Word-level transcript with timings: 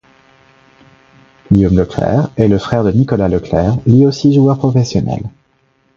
Guillaume 1.51 1.77
Leclerc 1.77 2.31
est 2.35 2.47
le 2.47 2.57
frère 2.57 2.83
de 2.83 2.91
Nicolas 2.91 3.27
Leclerc, 3.29 3.77
lui 3.85 4.07
aussi 4.07 4.33
joueur 4.33 4.57
professionnel. 4.57 5.21